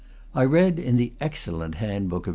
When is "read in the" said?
0.45-1.13